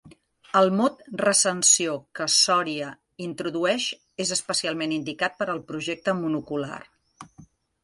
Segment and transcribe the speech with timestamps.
[0.59, 2.89] El mot "recensió" que Sòria
[3.27, 3.87] introdueix
[4.27, 6.83] és especialment indicat per al projecte monocular.